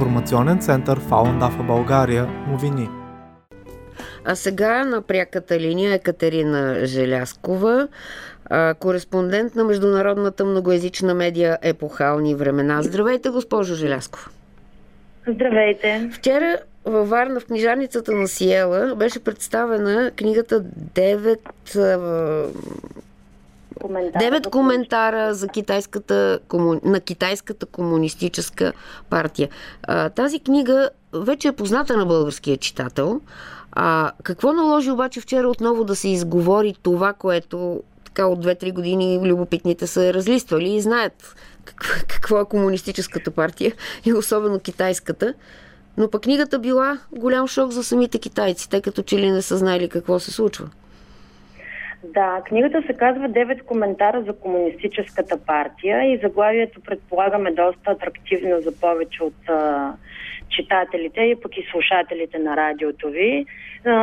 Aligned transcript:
Информационен 0.00 0.58
център 0.58 1.00
Фаундафа 1.00 1.62
България 1.62 2.28
новини. 2.48 2.88
А 4.24 4.34
сега 4.34 4.84
на 4.84 5.02
пряката 5.02 5.60
линия 5.60 5.94
е 5.94 5.98
Катерина 5.98 6.86
Желяскова, 6.86 7.88
кореспондент 8.78 9.54
на 9.54 9.64
международната 9.64 10.44
многоязична 10.44 11.14
медия 11.14 11.58
Епохални 11.62 12.34
времена. 12.34 12.82
Здравейте, 12.82 13.28
госпожо 13.28 13.74
Желяскова. 13.74 14.30
Здравейте. 15.28 16.10
Вчера 16.12 16.58
във 16.84 17.08
Варна 17.08 17.40
в 17.40 17.46
книжарницата 17.46 18.12
на 18.12 18.28
Сиела 18.28 18.94
беше 18.96 19.24
представена 19.24 20.10
книгата 20.16 20.64
9 20.94 21.38
коментара. 23.80 24.24
Девет 24.24 24.46
коментара 24.46 25.34
за 25.34 25.48
китайската, 25.48 26.38
на 26.84 27.00
китайската 27.00 27.66
комунистическа 27.66 28.72
партия. 29.10 29.48
Тази 30.14 30.40
книга 30.40 30.90
вече 31.12 31.48
е 31.48 31.52
позната 31.52 31.96
на 31.96 32.06
българския 32.06 32.56
читател. 32.56 33.20
А 33.72 34.12
какво 34.22 34.52
наложи 34.52 34.90
обаче 34.90 35.20
вчера 35.20 35.48
отново 35.48 35.84
да 35.84 35.96
се 35.96 36.08
изговори 36.08 36.74
това, 36.82 37.12
което 37.12 37.82
така 38.04 38.26
от 38.26 38.44
2-3 38.44 38.72
години 38.72 39.20
любопитните 39.30 39.86
са 39.86 40.14
разлиствали 40.14 40.74
и 40.74 40.80
знаят 40.80 41.34
какво 42.08 42.40
е 42.40 42.44
комунистическата 42.44 43.30
партия 43.30 43.72
и 44.04 44.12
особено 44.12 44.58
китайската. 44.58 45.34
Но 45.96 46.10
пък 46.10 46.22
книгата 46.22 46.58
била 46.58 46.98
голям 47.12 47.46
шок 47.46 47.70
за 47.70 47.84
самите 47.84 48.18
китайци, 48.18 48.68
тъй 48.70 48.80
като 48.80 49.02
че 49.02 49.18
ли 49.18 49.30
не 49.30 49.42
са 49.42 49.56
знаели 49.56 49.88
какво 49.88 50.18
се 50.18 50.30
случва. 50.30 50.68
Да, 52.04 52.42
книгата 52.46 52.82
се 52.86 52.92
казва 52.92 53.28
Девет 53.28 53.62
коментара 53.62 54.22
за 54.22 54.32
комунистическата 54.32 55.44
партия 55.46 56.12
и 56.12 56.20
заглавието 56.22 56.80
предполагаме 56.80 57.50
доста 57.50 57.90
атрактивно 57.90 58.60
за 58.60 58.80
повече 58.80 59.22
от 59.22 59.48
а, 59.48 59.92
читателите 60.48 61.20
и 61.20 61.40
пък 61.40 61.56
и 61.56 61.66
слушателите 61.70 62.38
на 62.38 62.56
радиото 62.56 63.10
ви, 63.10 63.46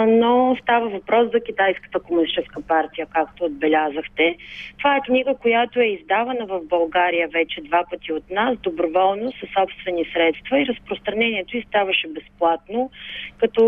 но 0.08 0.58
става 0.61 0.89
въпрос 0.89 1.31
за 1.31 1.39
Китайската 1.39 2.00
комунистическа 2.00 2.61
партия, 2.61 3.08
както 3.14 3.44
отбелязахте. 3.44 4.38
Това 4.78 4.95
е 4.95 5.02
книга, 5.02 5.36
която 5.36 5.80
е 5.80 5.86
издавана 5.86 6.45
в 6.45 6.61
България 6.64 7.28
вече 7.28 7.61
два 7.61 7.84
пъти 7.89 8.14
от 8.14 8.30
нас, 8.30 8.58
доброволно, 8.58 9.31
със 9.31 9.50
собствени 9.59 10.06
средства 10.14 10.61
и 10.61 10.66
разпространението 10.66 11.58
й 11.58 11.66
ставаше 11.67 12.08
безплатно, 12.08 12.92
като 13.38 13.64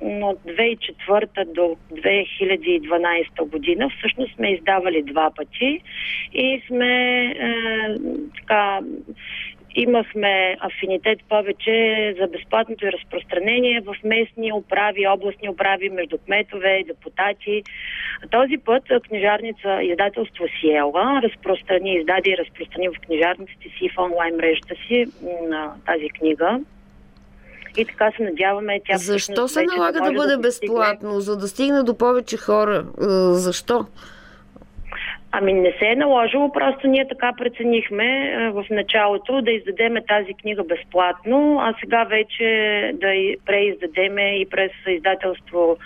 от 0.00 0.38
2004 0.46 1.44
до 1.44 1.76
2012 1.92 3.50
година 3.50 3.90
всъщност 3.98 4.34
сме 4.34 4.52
издавали 4.52 5.02
два 5.02 5.30
пъти 5.36 5.80
и 6.32 6.62
сме 6.66 7.24
е, 7.24 7.34
така 8.40 8.80
имахме 9.74 10.56
афинитет 10.60 11.18
повече 11.28 12.14
за 12.20 12.26
безплатното 12.26 12.86
и 12.86 12.92
разпространение 12.92 13.80
в 13.80 13.96
местни 14.04 14.52
управи, 14.52 15.06
областни 15.06 15.48
управи, 15.48 15.88
между 15.88 16.18
кметове, 16.18 16.84
депутати. 16.86 17.62
Този 18.30 18.56
път 18.58 18.82
книжарница 19.08 19.82
издателство 19.82 20.44
Сиела 20.60 21.20
разпространи, 21.22 21.94
издаде 21.94 22.30
и 22.30 22.38
разпространи 22.38 22.88
в 22.88 23.00
книжарниците 23.06 23.68
си 23.68 23.84
и 23.84 23.88
в 23.88 23.98
онлайн 23.98 24.36
мрежата 24.36 24.74
си 24.86 25.06
на 25.48 25.72
тази 25.86 26.08
книга. 26.08 26.60
И 27.76 27.84
така 27.84 28.12
се 28.16 28.22
надяваме 28.22 28.80
тя 28.86 28.98
Защо 28.98 29.48
се 29.48 29.62
налага 29.62 30.00
да, 30.00 30.04
да 30.04 30.12
бъде 30.12 30.36
да 30.36 30.38
безплатно? 30.38 31.20
За 31.20 31.36
да 31.36 31.48
стигне 31.48 31.82
до 31.82 31.98
повече 31.98 32.36
хора. 32.36 32.84
Защо? 33.32 33.86
Ами 35.32 35.52
не 35.52 35.72
се 35.78 35.86
е 35.86 35.96
наложило, 35.96 36.52
просто 36.52 36.86
ние 36.86 37.08
така 37.08 37.32
преценихме 37.38 38.36
в 38.52 38.64
началото 38.70 39.42
да 39.42 39.50
издадеме 39.50 40.04
тази 40.08 40.34
книга 40.34 40.64
безплатно, 40.64 41.58
а 41.60 41.74
сега 41.80 42.04
вече 42.04 42.44
да 42.94 43.08
преиздадеме 43.46 44.40
и 44.40 44.46
през 44.50 44.72
издателство 44.88 45.76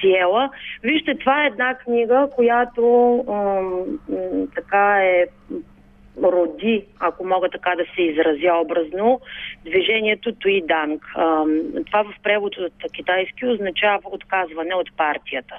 Сиела. 0.00 0.50
Вижте, 0.82 1.14
това 1.14 1.44
е 1.44 1.46
една 1.46 1.74
книга, 1.74 2.28
която 2.34 2.84
м- 3.28 4.46
така 4.54 5.02
е 5.02 5.26
роди, 6.22 6.84
ако 6.98 7.26
мога 7.26 7.48
така 7.48 7.74
да 7.76 7.84
се 7.94 8.02
изразя 8.02 8.54
образно, 8.62 9.20
движението 9.64 10.32
Туиданг. 10.32 11.02
Това 11.86 12.02
в 12.02 12.14
превод 12.22 12.56
от 12.56 12.92
китайски 12.92 13.46
означава 13.46 14.00
отказване 14.04 14.74
от 14.74 14.96
партията. 14.96 15.54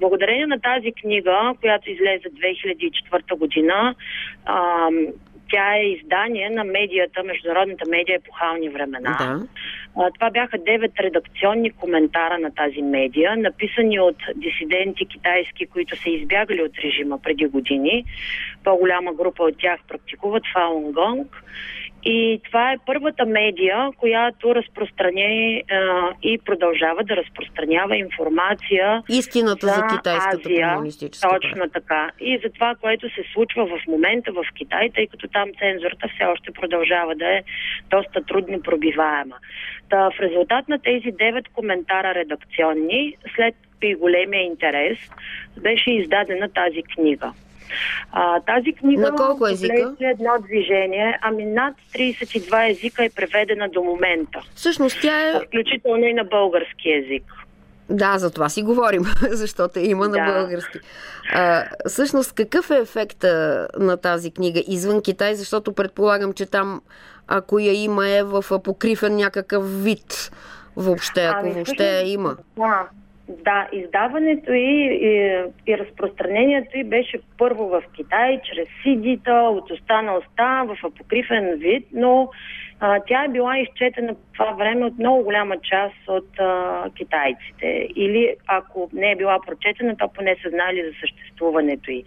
Благодарение 0.00 0.46
на 0.46 0.60
тази 0.60 0.92
книга, 0.92 1.54
която 1.60 1.90
излезе 1.90 2.28
2004 2.28 3.38
година, 3.38 3.94
тя 5.50 5.76
е 5.76 5.82
издание 5.82 6.50
на 6.50 6.64
медията, 6.64 7.22
международната 7.22 7.84
медия 7.90 8.16
Епохални 8.16 8.68
времена. 8.68 9.16
Да. 9.18 9.46
Това 9.94 10.30
бяха 10.30 10.58
девет 10.58 10.92
редакционни 11.00 11.70
коментара 11.70 12.38
на 12.38 12.54
тази 12.54 12.82
медия, 12.82 13.36
написани 13.36 14.00
от 14.00 14.16
дисиденти 14.36 15.06
китайски, 15.06 15.66
които 15.66 15.96
са 15.96 16.10
избягали 16.10 16.62
от 16.62 16.78
режима 16.84 17.18
преди 17.22 17.46
години. 17.46 18.04
По-голяма 18.64 19.12
група 19.12 19.42
от 19.42 19.58
тях 19.58 19.80
практикуват 19.88 20.42
Фаунгонг 20.52 21.42
и 22.04 22.40
това 22.44 22.72
е 22.72 22.78
първата 22.86 23.26
медия, 23.26 23.90
която 23.96 24.54
разпространи 24.54 25.62
и 26.22 26.38
продължава 26.38 27.04
да 27.04 27.16
разпространява 27.16 27.96
информация 27.96 29.02
Истината 29.08 29.66
за, 29.66 29.72
за 29.72 29.96
китайската 29.96 30.48
Азия, 30.48 30.72
комунистическа 30.74 31.28
Точно 31.28 31.68
така. 31.68 32.10
И 32.20 32.40
за 32.44 32.52
това, 32.52 32.74
което 32.80 33.08
се 33.08 33.22
случва 33.32 33.66
в 33.66 33.86
момента 33.88 34.32
в 34.32 34.44
Китай, 34.54 34.90
тъй 34.94 35.06
като 35.06 35.28
там 35.28 35.48
цензурата 35.58 36.08
все 36.14 36.24
още 36.24 36.50
продължава 36.50 37.14
да 37.14 37.26
е 37.36 37.42
доста 37.90 38.22
трудно 38.24 38.62
пробиваема. 38.62 39.36
Та, 39.90 40.10
в 40.10 40.20
резултат 40.20 40.68
на 40.68 40.78
тези 40.78 41.10
девет 41.18 41.48
коментара 41.48 42.14
редакционни, 42.14 43.16
след 43.34 43.54
и 43.82 43.94
големия 43.94 44.42
интерес, 44.42 44.98
беше 45.60 45.90
издадена 45.90 46.48
тази 46.48 46.82
книга. 46.82 47.32
А, 48.12 48.40
тази 48.40 48.72
книга 48.72 49.02
на 49.02 49.16
колко 49.16 49.46
езика? 49.46 49.94
едно 50.00 50.30
движение, 50.42 51.18
ами 51.22 51.44
над 51.44 51.74
32 51.94 52.70
езика 52.70 53.04
е 53.04 53.10
преведена 53.10 53.68
до 53.68 53.82
момента. 53.82 54.40
Всъщност 54.54 54.98
тя 55.02 55.28
е... 55.28 55.40
Включително 55.46 56.04
и 56.04 56.14
на 56.14 56.24
български 56.24 56.92
език. 56.92 57.24
Да, 57.90 58.18
за 58.18 58.30
това 58.30 58.48
си 58.48 58.62
говорим, 58.62 59.02
защото 59.30 59.78
има 59.78 60.08
да. 60.08 60.18
на 60.18 60.32
български. 60.32 60.78
А, 61.32 61.64
всъщност, 61.86 62.32
какъв 62.32 62.70
е 62.70 62.76
ефекта 62.76 63.68
на 63.78 63.96
тази 63.96 64.30
книга 64.30 64.62
извън 64.68 65.02
Китай, 65.02 65.34
защото 65.34 65.72
предполагам, 65.72 66.32
че 66.32 66.46
там, 66.46 66.80
ако 67.28 67.58
я 67.58 67.72
има, 67.72 68.08
е 68.08 68.22
в 68.22 68.44
покрифен 68.64 69.16
някакъв 69.16 69.84
вид 69.84 70.30
въобще, 70.76 71.24
ако 71.24 71.46
ами, 71.46 71.52
въобще 71.52 71.84
я 71.84 72.12
има. 72.12 72.36
Да, 72.56 72.88
да, 73.44 73.68
издаването 73.72 74.52
и, 74.52 74.98
и, 75.02 75.42
и 75.66 75.78
разпространението 75.78 76.78
и 76.78 76.84
беше 76.84 77.18
първо 77.38 77.68
в 77.68 77.82
Китай, 77.96 78.40
чрез 78.44 78.68
сидита, 78.82 79.32
от 79.32 79.70
уста 79.70 80.02
на 80.02 80.16
уста, 80.16 80.64
в 80.66 80.84
апокрифен 80.84 81.54
вид, 81.58 81.86
но 81.92 82.30
тя 82.80 83.24
е 83.24 83.28
била 83.28 83.58
изчетена 83.58 84.14
по 84.14 84.20
това 84.32 84.52
време 84.52 84.84
от 84.84 84.98
много 84.98 85.24
голяма 85.24 85.56
част 85.56 86.08
от 86.08 86.40
а, 86.40 86.84
китайците. 86.96 87.88
Или 87.96 88.34
ако 88.46 88.90
не 88.92 89.10
е 89.10 89.16
била 89.16 89.38
прочетена, 89.46 89.96
то 89.96 90.08
поне 90.08 90.36
са 90.42 90.50
знали 90.50 90.82
за 90.82 90.92
съществуването 91.00 91.90
й. 91.90 92.04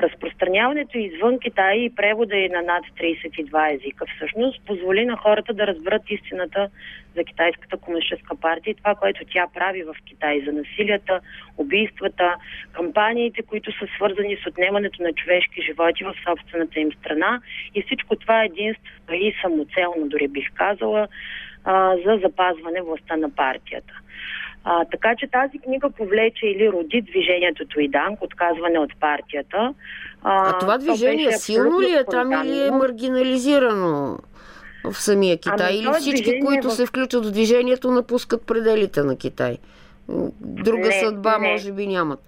Разпространяването 0.00 0.98
извън 0.98 1.38
Китай 1.38 1.76
и 1.76 1.94
превода 1.94 2.36
и 2.36 2.48
на 2.48 2.62
над 2.62 2.84
32 3.00 3.74
езика 3.74 4.04
всъщност 4.16 4.66
позволи 4.66 5.04
на 5.04 5.16
хората 5.16 5.54
да 5.54 5.66
разберат 5.66 6.02
истината 6.10 6.68
за 7.16 7.24
Китайската 7.24 7.76
комунистическа 7.76 8.36
партия 8.36 8.70
и 8.70 8.74
това, 8.74 8.94
което 8.94 9.24
тя 9.32 9.46
прави 9.54 9.82
в 9.82 9.94
Китай 10.04 10.42
за 10.46 10.52
насилията, 10.52 11.20
убийствата, 11.58 12.34
кампаниите, 12.72 13.42
които 13.42 13.72
са 13.78 13.86
свързани 13.96 14.36
с 14.36 14.46
отнемането 14.46 15.02
на 15.02 15.12
човешки 15.12 15.62
животи 15.62 16.04
в 16.04 16.14
собствената 16.28 16.80
им 16.80 16.92
страна 16.92 17.40
и 17.74 17.82
всичко 17.82 18.16
това 18.16 18.42
е 18.42 18.46
единство 18.46 19.12
и 19.12 19.34
самоцелно, 19.42 20.08
дори 20.16 20.28
бих 20.28 20.46
казала, 20.54 21.08
а, 21.64 21.94
за 22.06 22.18
запазване 22.24 22.82
властта 22.82 23.16
на 23.16 23.30
партията. 23.30 23.92
А, 24.64 24.84
така 24.84 25.14
че 25.18 25.26
тази 25.26 25.58
книга 25.58 25.90
повлече 25.90 26.46
или 26.46 26.70
роди 26.72 27.02
движението 27.02 27.66
Туиданг, 27.66 28.22
отказване 28.22 28.78
от 28.78 29.00
партията. 29.00 29.74
А, 30.22 30.50
а 30.50 30.58
това 30.58 30.78
движение 30.78 31.32
силно 31.32 31.80
ли 31.80 31.92
е 31.92 32.04
там 32.10 32.32
или 32.32 32.66
е 32.66 32.70
маргинализирано? 32.70 34.18
в 34.84 34.94
самия 34.94 35.36
Китай 35.36 35.68
ами, 35.68 35.78
или 35.78 35.92
всички, 36.00 36.40
които 36.40 36.68
в... 36.68 36.72
се 36.72 36.86
включат 36.86 37.26
в 37.26 37.30
движението, 37.30 37.90
напускат 37.90 38.46
пределите 38.46 39.02
на 39.02 39.16
Китай? 39.16 39.58
Друга 40.40 40.88
не, 40.88 40.92
съдба 40.92 41.38
не. 41.38 41.52
може 41.52 41.72
би 41.72 41.86
нямат. 41.86 42.20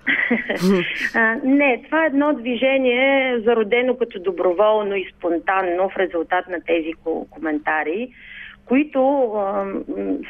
А, 1.14 1.36
не, 1.44 1.82
това 1.84 2.04
е 2.04 2.06
едно 2.06 2.34
движение, 2.34 3.40
зародено 3.40 3.96
като 3.96 4.18
доброволно 4.18 4.94
и 4.96 5.12
спонтанно 5.16 5.88
в 5.88 5.96
резултат 5.96 6.48
на 6.48 6.60
тези 6.60 6.92
коментари 7.30 8.08
които 8.68 9.32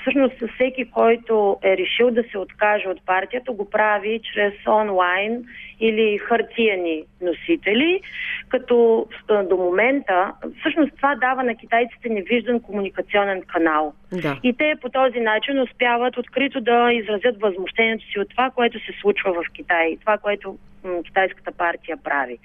всъщност 0.00 0.34
всеки, 0.54 0.90
който 0.90 1.56
е 1.62 1.76
решил 1.76 2.10
да 2.10 2.24
се 2.30 2.38
откаже 2.38 2.88
от 2.88 3.06
партията, 3.06 3.52
го 3.52 3.70
прави 3.70 4.20
чрез 4.32 4.54
онлайн 4.66 5.44
или 5.80 6.18
хартияни 6.18 7.04
носители, 7.20 8.00
като 8.48 9.06
до 9.28 9.56
момента, 9.56 10.32
всъщност 10.60 10.96
това 10.96 11.14
дава 11.14 11.42
на 11.42 11.54
китайците 11.54 12.08
невиждан 12.08 12.60
комуникационен 12.60 13.42
канал. 13.42 13.92
Да. 14.12 14.38
И 14.42 14.52
те 14.52 14.74
по 14.80 14.88
този 14.88 15.20
начин 15.20 15.60
успяват 15.60 16.16
открито 16.16 16.60
да 16.60 16.92
изразят 16.92 17.40
възмущението 17.40 18.04
си 18.04 18.20
от 18.20 18.30
това, 18.30 18.50
което 18.50 18.78
се 18.78 18.92
случва 19.00 19.32
в 19.32 19.52
Китай, 19.52 19.96
това, 20.00 20.18
което 20.18 20.58
китайската 21.04 21.52
партия 21.52 21.96
прави. 22.04 22.38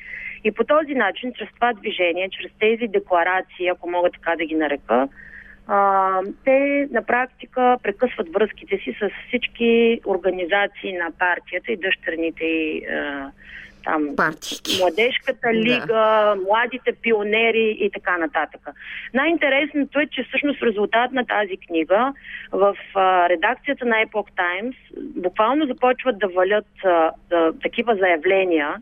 И 0.44 0.51
по 0.51 0.63
този 0.63 0.95
начин, 0.95 1.34
чрез 1.38 1.50
това 1.56 1.74
движение, 1.74 2.30
чрез 2.30 2.51
тези 2.60 2.88
декларации, 2.88 3.68
ако 3.68 3.90
мога 3.90 4.10
така 4.12 4.36
да 4.36 4.45
ги 4.45 4.56
нарека, 4.56 5.07
а, 5.68 6.19
те 6.45 6.88
на 6.92 7.01
практика 7.01 7.77
прекъсват 7.83 8.33
връзките 8.33 8.77
си 8.77 8.95
с 9.00 9.10
всички 9.27 10.01
организации 10.06 10.94
на 10.94 11.12
партията 11.19 11.71
и 11.71 11.77
дъщерните 11.77 12.44
и 12.44 12.86
а, 12.86 13.31
там 13.83 14.15
младежката 14.80 15.54
лига, 15.54 15.86
да. 15.86 16.36
младите 16.48 16.92
пионери 17.01 17.77
и 17.80 17.89
така 17.94 18.18
нататък. 18.18 18.62
Най-интересното 19.13 20.00
е, 20.00 20.07
че 20.07 20.24
всъщност 20.24 20.63
резултат 20.63 21.12
на 21.12 21.25
тази 21.25 21.57
книга 21.68 22.13
в 22.51 22.77
а, 22.95 23.30
редакцията 23.30 23.86
на 23.86 23.95
Epoch 23.95 24.27
Times 24.38 24.75
буквално 24.98 25.66
започват 25.66 26.19
да 26.19 26.27
валят 26.27 26.68
а, 26.86 27.12
да, 27.30 27.54
такива 27.63 27.95
заявления 27.95 28.75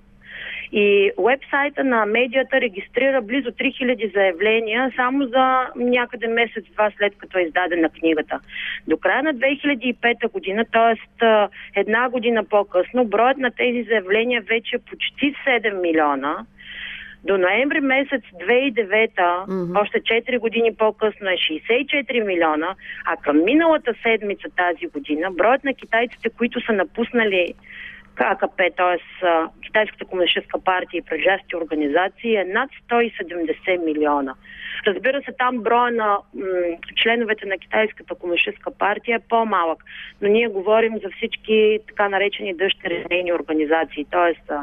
и 0.72 1.12
вебсайта 1.18 1.84
на 1.84 2.06
медията 2.06 2.62
регистрира 2.62 3.22
близо 3.22 3.52
3000 3.52 4.14
заявления 4.14 4.92
само 4.96 5.28
за 5.28 5.68
някъде 5.76 6.28
месец-два 6.28 6.92
след 6.98 7.14
като 7.18 7.38
е 7.38 7.42
издадена 7.42 7.90
книгата. 7.90 8.40
До 8.88 8.98
края 8.98 9.24
на 9.24 9.34
2005 9.34 10.32
година, 10.32 10.66
т.е. 10.72 11.26
една 11.76 12.10
година 12.10 12.44
по-късно, 12.44 13.06
броят 13.06 13.38
на 13.38 13.52
тези 13.52 13.84
заявления 13.84 14.42
вече 14.42 14.76
е 14.76 14.80
почти 14.80 15.36
7 15.48 15.82
милиона. 15.82 16.46
До 17.24 17.38
ноември 17.38 17.80
месец 17.80 18.22
2009, 18.34 19.10
mm-hmm. 19.16 19.82
още 19.82 20.02
4 20.02 20.40
години 20.40 20.76
по-късно 20.76 21.30
е 21.30 21.36
64 21.36 22.26
милиона, 22.26 22.76
а 23.06 23.18
към 23.18 23.44
миналата 23.44 23.94
седмица 24.04 24.48
тази 24.58 24.88
година 24.88 25.32
броят 25.32 25.64
на 25.64 25.74
китайците, 25.74 26.30
които 26.30 26.66
са 26.66 26.74
напуснали 26.74 27.54
ККП, 28.16 28.70
т.е. 28.78 28.98
Китайската 29.62 30.06
комунистическа 30.06 30.60
партия 30.64 31.00
и 31.00 31.02
прилежащи 31.02 31.56
организации 31.56 32.36
е 32.36 32.46
над 32.46 32.70
170 32.90 33.86
милиона. 33.86 34.36
Разбира 34.88 35.22
се, 35.22 35.32
там 35.38 35.58
броя 35.60 35.92
на 35.92 36.06
м- 36.06 36.44
членовете 36.96 37.46
на 37.46 37.58
Китайската 37.58 38.16
комунистическа 38.16 38.72
партия 38.72 39.16
е 39.16 39.28
по-малък, 39.30 39.84
но 40.22 40.28
ние 40.28 40.48
говорим 40.48 40.94
за 41.04 41.10
всички 41.18 41.80
така 41.88 42.10
наречени 42.10 42.54
дъщерни 42.54 43.34
организации, 43.34 44.06
т.е. 44.12 44.54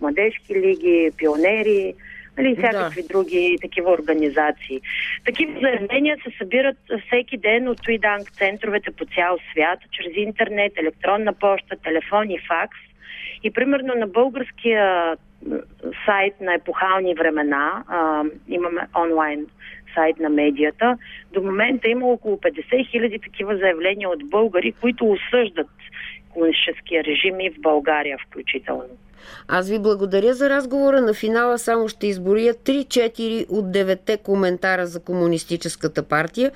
младежки 0.00 0.54
лиги, 0.54 1.10
пионери, 1.16 1.94
нали, 2.38 2.56
всякакви 2.56 3.02
да. 3.02 3.08
други 3.08 3.58
такива 3.62 3.90
организации. 3.90 4.80
Такива 5.24 5.60
заявления 5.60 6.16
се 6.16 6.36
събират 6.38 6.76
всеки 7.06 7.36
ден 7.36 7.68
от 7.68 7.82
Туиданг 7.82 8.32
центровете 8.32 8.90
по 8.90 9.04
цял 9.04 9.38
свят, 9.52 9.78
чрез 9.90 10.12
интернет, 10.16 10.72
електронна 10.76 11.32
почта, 11.32 11.76
телефон 11.84 12.30
и 12.30 12.38
факс. 12.38 12.78
И 13.44 13.50
примерно 13.50 13.94
на 13.94 14.06
българския 14.06 15.16
сайт 16.06 16.40
на 16.40 16.54
епохални 16.54 17.14
времена, 17.14 17.84
а, 17.88 18.24
имаме 18.48 18.80
онлайн 18.98 19.46
сайт 19.94 20.18
на 20.18 20.28
медията, 20.28 20.98
до 21.32 21.42
момента 21.42 21.88
има 21.88 22.06
около 22.06 22.36
50 22.36 22.90
хиляди 22.90 23.18
такива 23.18 23.56
заявления 23.56 24.08
от 24.08 24.30
българи, 24.30 24.72
които 24.72 25.10
осъждат 25.10 25.70
комунистическия 26.30 27.04
режим 27.04 27.40
и 27.40 27.50
в 27.50 27.60
България 27.60 28.18
включително. 28.18 28.88
Аз 29.48 29.68
ви 29.68 29.78
благодаря 29.78 30.34
за 30.34 30.50
разговора. 30.50 31.00
На 31.00 31.14
финала 31.14 31.58
само 31.58 31.88
ще 31.88 32.06
изборя 32.06 32.54
3-4 32.64 33.46
от 33.48 33.64
9 33.64 34.22
коментара 34.22 34.86
за 34.86 35.00
Комунистическата 35.00 36.02
партия. 36.02 36.52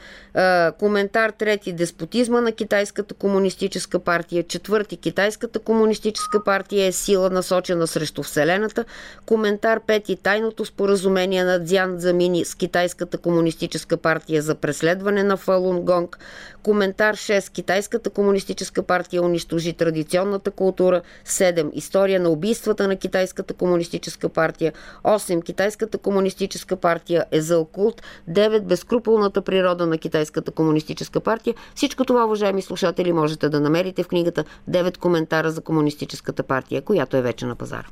Коментар 0.79 1.31
трети 1.31 1.73
деспотизма 1.73 2.41
на 2.41 2.53
Китайската 2.53 3.15
комунистическа 3.15 3.99
партия. 3.99 4.43
Четвърти 4.43 4.97
Китайската 4.97 5.59
комунистическа 5.59 6.45
партия 6.45 6.87
е 6.87 6.93
сила 6.93 7.31
насочена 7.31 7.87
срещу 7.87 8.23
Вселената. 8.23 8.85
Коментар 9.27 9.81
пети 9.81 10.17
тайното 10.17 10.65
споразумение 10.65 11.45
на 11.45 11.59
Дзян 11.59 11.99
Замини 11.99 12.45
с 12.45 12.55
Китайската 12.55 13.19
комунистическа 13.19 13.97
партия 13.97 14.43
за 14.43 14.55
преследване 14.55 15.23
на 15.23 15.37
Фалун 15.37 15.81
Гонг. 15.81 16.19
Коментар 16.63 17.17
6 17.17 17.51
Китайската 17.53 18.11
комунистическа 18.11 18.83
партия 18.83 19.23
унищожи 19.23 19.73
традиционната 19.73 20.51
култура. 20.51 21.03
7 21.27 21.71
История 21.73 22.21
на 22.21 22.29
убийство 22.29 22.60
правителствата 22.61 22.89
на 22.89 22.97
Китайската 22.97 23.55
комунистическа 23.55 24.29
партия, 24.29 24.73
8. 25.05 25.45
Китайската 25.45 25.99
комунистическа 25.99 26.77
партия 26.77 27.25
е 27.31 27.41
за 27.41 27.59
окулт, 27.59 28.03
9. 28.31 28.61
Безкруполната 28.61 29.43
природа 29.43 29.87
на 29.87 29.99
Китайската 29.99 30.51
комунистическа 30.51 31.21
партия. 31.21 31.55
Всичко 31.75 32.05
това, 32.05 32.25
уважаеми 32.25 32.63
слушатели, 32.63 33.13
можете 33.13 33.49
да 33.49 33.61
намерите 33.61 34.03
в 34.03 34.09
книгата 34.09 34.45
9 34.71 34.99
коментара 34.99 35.51
за 35.51 35.61
комунистическата 35.61 36.43
партия, 36.43 36.83
която 36.83 37.17
е 37.17 37.23
вече 37.23 37.47
на 37.47 37.57
пазара. 37.57 37.87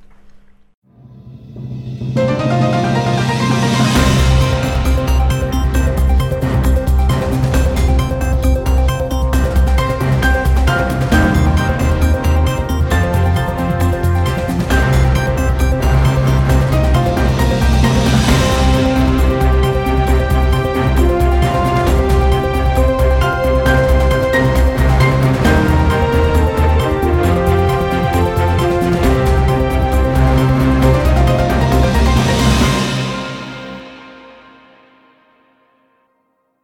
thank 2.15 2.53
you 2.53 2.57